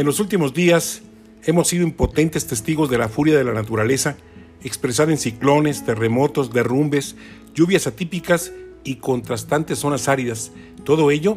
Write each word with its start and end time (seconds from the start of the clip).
En 0.00 0.06
los 0.06 0.18
últimos 0.18 0.54
días 0.54 1.02
hemos 1.44 1.68
sido 1.68 1.84
impotentes 1.84 2.46
testigos 2.46 2.88
de 2.88 2.96
la 2.96 3.10
furia 3.10 3.36
de 3.36 3.44
la 3.44 3.52
naturaleza, 3.52 4.16
expresada 4.64 5.12
en 5.12 5.18
ciclones, 5.18 5.84
terremotos, 5.84 6.54
derrumbes, 6.54 7.16
lluvias 7.54 7.86
atípicas 7.86 8.50
y 8.82 8.94
contrastantes 8.94 9.80
zonas 9.80 10.08
áridas, 10.08 10.52
todo 10.84 11.10
ello 11.10 11.36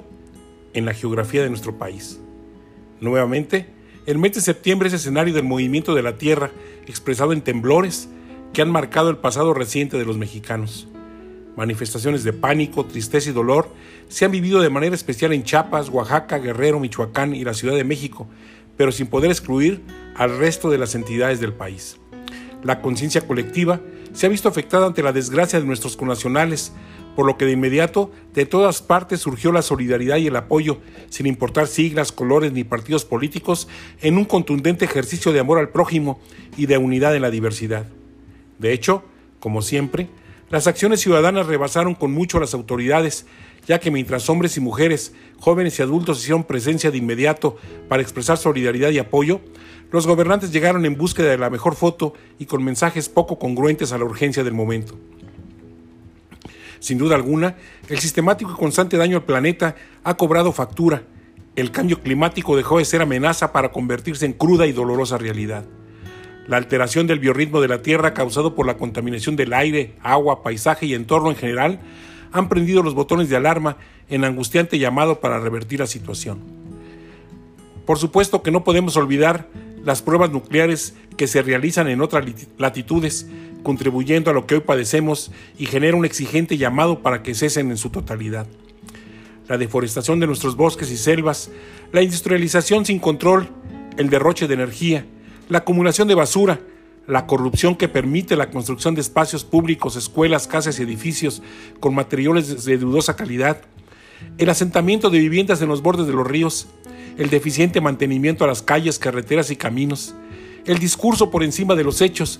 en 0.74 0.86
la 0.86 0.94
geografía 0.94 1.44
de 1.44 1.50
nuestro 1.50 1.78
país. 1.78 2.22
Nuevamente, 3.02 3.68
el 4.06 4.18
mes 4.18 4.32
de 4.32 4.40
septiembre 4.40 4.88
es 4.88 4.94
escenario 4.94 5.34
del 5.34 5.44
movimiento 5.44 5.94
de 5.94 6.04
la 6.04 6.18
Tierra, 6.18 6.50
expresado 6.88 7.34
en 7.34 7.42
temblores 7.42 8.08
que 8.54 8.62
han 8.62 8.72
marcado 8.72 9.10
el 9.10 9.18
pasado 9.18 9.54
reciente 9.54 9.98
de 9.98 10.06
los 10.06 10.18
mexicanos. 10.18 10.88
Manifestaciones 11.56 12.24
de 12.24 12.34
pánico, 12.34 12.86
tristeza 12.86 13.30
y 13.30 13.34
dolor 13.34 13.70
se 14.08 14.26
han 14.26 14.32
vivido 14.32 14.62
de 14.62 14.70
manera 14.70 14.96
especial 14.96 15.34
en 15.34 15.44
Chiapas, 15.44 15.90
Oaxaca, 15.90 16.40
Guerrero, 16.40 16.80
Michoacán 16.80 17.36
y 17.36 17.44
la 17.44 17.54
Ciudad 17.54 17.76
de 17.76 17.84
México, 17.84 18.28
pero 18.76 18.92
sin 18.92 19.08
poder 19.08 19.30
excluir 19.30 19.82
al 20.16 20.38
resto 20.38 20.70
de 20.70 20.80
las 20.80 20.96
entidades 20.96 21.40
del 21.40 21.54
país. 21.54 21.98
La 22.64 22.82
conciencia 22.82 23.28
colectiva 23.28 23.82
se 24.14 24.26
ha 24.26 24.30
visto 24.30 24.50
afectada 24.50 24.88
ante 24.88 25.04
la 25.04 25.12
desgracia 25.12 25.60
de 25.60 25.66
nuestros 25.66 25.98
connacionales, 25.98 26.72
por 27.16 27.26
lo 27.28 27.38
que 27.38 27.46
de 27.46 27.52
inmediato 27.52 28.12
de 28.34 28.46
todas 28.46 28.82
partes 28.82 29.20
surgió 29.20 29.52
la 29.52 29.62
solidaridad 29.62 30.18
y 30.18 30.28
el 30.28 30.36
apoyo, 30.36 30.80
sin 31.10 31.28
importar 31.28 31.68
siglas, 31.68 32.12
colores 32.12 32.54
ni 32.54 32.64
partidos 32.64 33.06
políticos, 33.06 33.68
en 34.02 34.18
un 34.18 34.26
contundente 34.26 34.86
ejercicio 34.86 35.32
de 35.34 35.40
amor 35.40 35.60
al 35.60 35.70
prójimo 35.70 36.20
y 36.58 36.66
de 36.66 36.78
unidad 36.78 37.16
en 37.16 37.22
la 37.22 37.30
diversidad. 37.30 37.86
De 38.58 38.74
hecho, 38.74 39.04
como 39.40 39.62
siempre, 39.62 40.10
las 40.54 40.68
acciones 40.68 41.00
ciudadanas 41.00 41.48
rebasaron 41.48 41.96
con 41.96 42.12
mucho 42.12 42.38
a 42.38 42.42
las 42.42 42.54
autoridades, 42.54 43.26
ya 43.66 43.80
que 43.80 43.90
mientras 43.90 44.30
hombres 44.30 44.56
y 44.56 44.60
mujeres, 44.60 45.12
jóvenes 45.40 45.80
y 45.80 45.82
adultos 45.82 46.20
hicieron 46.20 46.44
presencia 46.44 46.92
de 46.92 47.00
inmediato 47.00 47.58
para 47.90 48.04
expresar 48.04 48.38
solidaridad 48.38 48.92
y 48.92 49.00
apoyo, 49.00 49.42
los 49.92 50.06
gobernantes 50.06 50.52
llegaron 50.52 50.86
en 50.86 50.96
búsqueda 50.96 51.32
de 51.32 51.40
la 51.40 51.50
mejor 51.50 51.74
foto 51.74 52.14
y 52.38 52.46
con 52.46 52.64
mensajes 52.64 53.10
poco 53.10 53.40
congruentes 53.40 53.94
a 53.94 53.98
la 53.98 54.06
urgencia 54.06 54.44
del 54.44 54.54
momento. 54.54 54.96
Sin 56.80 57.00
duda 57.00 57.16
alguna, 57.16 57.56
el 57.90 57.98
sistemático 57.98 58.52
y 58.52 58.56
constante 58.56 58.96
daño 58.96 59.18
al 59.18 59.24
planeta 59.24 59.76
ha 60.04 60.16
cobrado 60.18 60.52
factura. 60.52 61.02
El 61.56 61.72
cambio 61.72 62.00
climático 62.04 62.56
dejó 62.56 62.78
de 62.78 62.86
ser 62.86 63.02
amenaza 63.02 63.54
para 63.54 63.72
convertirse 63.72 64.28
en 64.28 64.34
cruda 64.34 64.68
y 64.68 64.72
dolorosa 64.72 65.18
realidad. 65.18 65.66
La 66.48 66.58
alteración 66.58 67.08
del 67.08 67.20
biorritmo 67.20 67.62
de 67.62 67.70
la 67.70 67.82
Tierra 67.82 68.14
causado 68.14 68.54
por 68.54 68.66
la 68.66 68.78
contaminación 68.78 69.36
del 69.36 69.54
aire, 69.54 69.96
agua, 70.02 70.44
paisaje 70.44 70.86
y 70.86 70.94
entorno 70.94 71.30
en 71.30 71.38
general 71.38 71.80
han 72.34 72.50
prendido 72.50 72.84
los 72.84 72.96
botones 72.96 73.30
de 73.30 73.38
alarma 73.38 73.78
en 74.10 74.26
angustiante 74.26 74.78
llamado 74.78 75.22
para 75.22 75.40
revertir 75.40 75.80
la 75.80 75.88
situación. 75.88 76.40
Por 77.86 77.98
supuesto 77.98 78.44
que 78.44 78.52
no 78.52 78.64
podemos 78.64 78.98
olvidar 78.98 79.48
las 79.86 80.02
pruebas 80.02 80.32
nucleares 80.32 80.96
que 81.18 81.28
se 81.28 81.42
realizan 81.42 81.88
en 81.88 82.02
otras 82.02 82.26
latitudes, 82.58 83.28
contribuyendo 83.62 84.32
a 84.32 84.34
lo 84.34 84.46
que 84.46 84.56
hoy 84.56 84.62
padecemos 84.62 85.32
y 85.58 85.66
genera 85.66 85.96
un 85.96 86.06
exigente 86.06 86.58
llamado 86.58 87.00
para 87.00 87.24
que 87.24 87.36
cesen 87.36 87.72
en 87.72 87.78
su 87.78 87.90
totalidad. 87.90 88.48
La 89.48 89.58
deforestación 89.58 90.20
de 90.20 90.28
nuestros 90.28 90.56
bosques 90.56 90.92
y 90.92 90.98
selvas, 90.98 91.50
la 91.92 92.02
industrialización 92.02 92.86
sin 92.86 93.00
control, 93.00 93.50
el 93.98 94.10
derroche 94.10 94.48
de 94.48 94.54
energía, 94.54 95.06
la 95.50 95.60
acumulación 95.60 96.08
de 96.08 96.16
basura, 96.16 96.60
la 97.08 97.28
corrupción 97.28 97.76
que 97.76 97.90
permite 97.90 98.36
la 98.36 98.50
construcción 98.50 98.96
de 98.96 99.02
espacios 99.02 99.44
públicos, 99.44 99.96
escuelas, 99.96 100.48
casas 100.48 100.80
y 100.80 100.84
edificios 100.84 101.42
con 101.80 101.96
materiales 101.96 102.64
de 102.64 102.78
dudosa 102.78 103.16
calidad, 103.16 103.62
el 104.38 104.50
asentamiento 104.50 105.10
de 105.10 105.20
viviendas 105.20 105.62
en 105.62 105.68
los 105.68 105.82
bordes 105.82 106.08
de 106.08 106.14
los 106.14 106.26
ríos, 106.26 106.68
el 107.18 107.30
deficiente 107.30 107.82
mantenimiento 107.82 108.44
a 108.44 108.48
las 108.48 108.62
calles, 108.62 109.00
carreteras 109.00 109.52
y 109.52 109.56
caminos, 109.56 110.16
el 110.66 110.80
discurso 110.80 111.30
por 111.30 111.44
encima 111.44 111.76
de 111.76 111.84
los 111.84 112.02
hechos, 112.02 112.40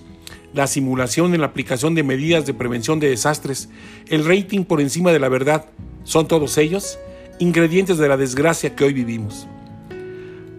la 0.54 0.68
simulación 0.68 1.34
en 1.34 1.42
la 1.42 1.48
aplicación 1.48 1.96
de 1.96 2.04
medidas 2.04 2.46
de 2.46 2.54
prevención 2.54 3.00
de 3.00 3.10
desastres, 3.10 3.70
el 4.08 4.26
rating 4.26 4.64
por 4.64 4.82
encima 4.82 5.12
de 5.12 5.20
la 5.20 5.30
verdad, 5.30 5.66
son 6.04 6.28
todos 6.28 6.58
ellos 6.58 7.00
ingredientes 7.40 7.98
de 7.98 8.08
la 8.08 8.18
desgracia 8.18 8.76
que 8.76 8.86
hoy 8.86 8.94
vivimos. 8.94 9.48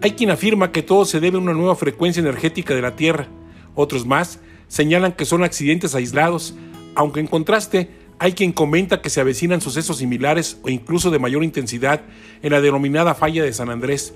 Hay 0.05 0.11
quien 0.11 0.29
afirma 0.29 0.71
que 0.71 0.83
todo 0.83 1.03
se 1.03 1.19
debe 1.19 1.37
a 1.37 1.41
una 1.41 1.55
nueva 1.55 1.75
frecuencia 1.75 2.19
energética 2.19 2.75
de 2.75 2.81
la 2.83 2.95
Tierra. 2.95 3.27
Otros 3.73 4.05
más 4.05 4.39
señalan 4.67 5.13
que 5.13 5.25
son 5.25 5.43
accidentes 5.43 5.95
aislados, 5.95 6.53
aunque 6.93 7.21
en 7.21 7.25
contraste 7.25 7.89
hay 8.19 8.33
quien 8.33 8.51
comenta 8.51 9.01
que 9.01 9.09
se 9.09 9.19
avecinan 9.19 9.61
sucesos 9.61 9.97
similares 9.97 10.59
o 10.61 10.69
incluso 10.69 11.09
de 11.09 11.17
mayor 11.17 11.43
intensidad 11.43 12.01
en 12.43 12.51
la 12.51 12.61
denominada 12.61 13.15
falla 13.15 13.43
de 13.43 13.51
San 13.51 13.71
Andrés. 13.71 14.13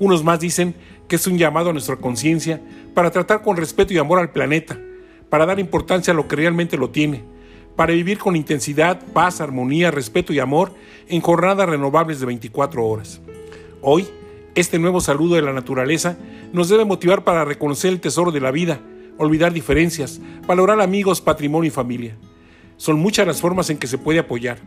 Unos 0.00 0.24
más 0.24 0.40
dicen 0.40 0.74
que 1.06 1.14
es 1.14 1.28
un 1.28 1.38
llamado 1.38 1.70
a 1.70 1.72
nuestra 1.72 1.94
conciencia 1.94 2.60
para 2.92 3.12
tratar 3.12 3.42
con 3.42 3.56
respeto 3.56 3.94
y 3.94 3.98
amor 3.98 4.18
al 4.18 4.32
planeta, 4.32 4.80
para 5.28 5.46
dar 5.46 5.60
importancia 5.60 6.12
a 6.12 6.16
lo 6.16 6.26
que 6.26 6.34
realmente 6.34 6.76
lo 6.76 6.90
tiene, 6.90 7.22
para 7.76 7.92
vivir 7.92 8.18
con 8.18 8.34
intensidad, 8.34 9.00
paz, 9.12 9.40
armonía, 9.40 9.92
respeto 9.92 10.32
y 10.32 10.40
amor 10.40 10.74
en 11.06 11.20
jornadas 11.20 11.68
renovables 11.68 12.18
de 12.18 12.26
24 12.26 12.84
horas. 12.84 13.20
Hoy, 13.80 14.08
este 14.54 14.78
nuevo 14.78 15.00
saludo 15.00 15.36
de 15.36 15.42
la 15.42 15.52
naturaleza 15.52 16.16
nos 16.52 16.68
debe 16.68 16.84
motivar 16.84 17.24
para 17.24 17.44
reconocer 17.44 17.92
el 17.92 18.00
tesoro 18.00 18.32
de 18.32 18.40
la 18.40 18.50
vida, 18.50 18.80
olvidar 19.16 19.52
diferencias, 19.52 20.20
valorar 20.46 20.80
amigos, 20.80 21.20
patrimonio 21.20 21.68
y 21.68 21.70
familia. 21.70 22.16
Son 22.76 22.98
muchas 22.98 23.26
las 23.26 23.40
formas 23.40 23.70
en 23.70 23.78
que 23.78 23.86
se 23.86 23.98
puede 23.98 24.18
apoyar. 24.18 24.58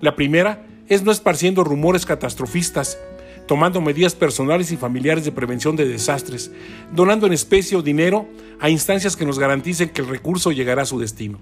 La 0.00 0.14
primera 0.14 0.64
es 0.88 1.02
no 1.02 1.10
esparciendo 1.10 1.64
rumores 1.64 2.06
catastrofistas, 2.06 2.98
tomando 3.46 3.80
medidas 3.80 4.14
personales 4.14 4.70
y 4.70 4.76
familiares 4.76 5.24
de 5.24 5.32
prevención 5.32 5.74
de 5.74 5.88
desastres, 5.88 6.52
donando 6.92 7.26
en 7.26 7.32
especie 7.32 7.76
o 7.76 7.82
dinero 7.82 8.28
a 8.60 8.70
instancias 8.70 9.16
que 9.16 9.26
nos 9.26 9.38
garanticen 9.38 9.88
que 9.88 10.02
el 10.02 10.08
recurso 10.08 10.52
llegará 10.52 10.82
a 10.82 10.86
su 10.86 11.00
destino 11.00 11.38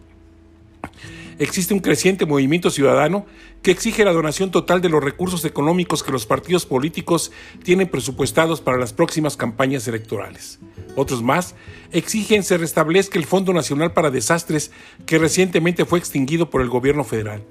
existe 1.41 1.73
un 1.73 1.81
creciente 1.81 2.27
movimiento 2.27 2.71
ciudadano 2.71 3.25
que 3.62 3.71
exige 3.71 4.05
la 4.05 4.12
donación 4.12 4.51
total 4.51 4.83
de 4.83 4.91
los 4.91 5.03
recursos 5.03 5.43
económicos 5.47 6.03
que 6.03 6.12
los 6.12 6.27
partidos 6.27 6.67
políticos 6.67 7.33
tienen 7.65 7.89
presupuestados 7.89 8.61
para 8.61 8.77
las 8.77 8.93
próximas 8.93 9.39
campañas 9.39 9.89
electorales. 9.89 10.61
Otros 10.97 11.23
más 11.23 11.55
exigen 11.93 12.43
se 12.43 12.59
restablezca 12.59 13.19
el 13.19 13.25
Fondo 13.25 13.55
Nacional 13.55 13.95
para 13.95 14.11
Desastres 14.11 14.71
que 15.06 15.19
recientemente 15.19 15.87
fue 15.87 15.99
extinguido 15.99 16.51
por 16.51 16.61
el 16.61 16.69
gobierno 16.69 17.05
federal. 17.05 17.43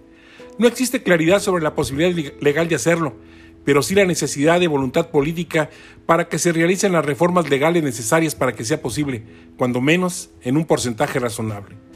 No 0.59 0.67
existe 0.67 1.01
claridad 1.01 1.41
sobre 1.41 1.63
la 1.63 1.73
posibilidad 1.73 2.33
legal 2.41 2.67
de 2.69 2.75
hacerlo, 2.75 3.15
pero 3.65 3.81
sí 3.81 3.95
la 3.95 4.05
necesidad 4.05 4.59
de 4.59 4.67
voluntad 4.67 5.09
política 5.09 5.71
para 6.05 6.27
que 6.27 6.37
se 6.37 6.51
realicen 6.51 6.91
las 6.91 7.05
reformas 7.05 7.49
legales 7.49 7.83
necesarias 7.83 8.35
para 8.35 8.53
que 8.53 8.65
sea 8.65 8.83
posible, 8.83 9.23
cuando 9.57 9.81
menos 9.81 10.29
en 10.43 10.57
un 10.57 10.65
porcentaje 10.65 11.17
razonable. 11.17 11.88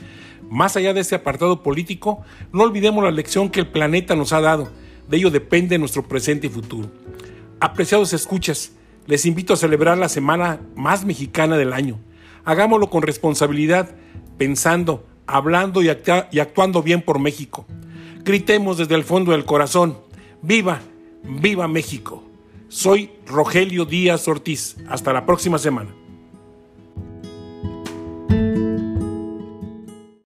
Más 0.49 0.75
allá 0.75 0.93
de 0.93 1.01
este 1.01 1.15
apartado 1.15 1.63
político, 1.63 2.21
no 2.51 2.63
olvidemos 2.63 3.03
la 3.03 3.11
lección 3.11 3.49
que 3.49 3.61
el 3.61 3.67
planeta 3.67 4.15
nos 4.15 4.33
ha 4.33 4.41
dado. 4.41 4.69
De 5.07 5.17
ello 5.17 5.29
depende 5.31 5.77
nuestro 5.77 6.03
presente 6.03 6.47
y 6.47 6.49
futuro. 6.49 6.89
Apreciados 7.59 8.13
escuchas, 8.13 8.73
les 9.07 9.25
invito 9.25 9.53
a 9.53 9.57
celebrar 9.57 9.97
la 9.97 10.09
semana 10.09 10.61
más 10.75 11.05
mexicana 11.05 11.57
del 11.57 11.73
año. 11.73 11.99
Hagámoslo 12.45 12.89
con 12.89 13.01
responsabilidad, 13.01 13.95
pensando, 14.37 15.05
hablando 15.27 15.81
y, 15.81 15.89
y 16.31 16.39
actuando 16.39 16.83
bien 16.83 17.01
por 17.01 17.19
México. 17.19 17.65
Gritemos 18.23 18.77
desde 18.77 18.95
el 18.95 19.03
fondo 19.03 19.31
del 19.31 19.45
corazón, 19.45 19.97
viva, 20.41 20.81
viva 21.23 21.67
México. 21.67 22.23
Soy 22.69 23.11
Rogelio 23.27 23.85
Díaz 23.85 24.27
Ortiz. 24.27 24.77
Hasta 24.87 25.13
la 25.13 25.25
próxima 25.25 25.57
semana. 25.57 25.93